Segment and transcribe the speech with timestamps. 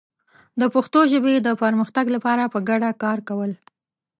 [0.59, 3.51] د پښتو ژبې د پرمختګ لپاره په ګډه کار کول